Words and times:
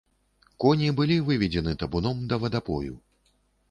Коні 0.65 0.89
былі 1.01 1.19
выведзены 1.29 1.77
табуном 1.85 2.27
да 2.35 2.43
вадапою. 2.45 2.93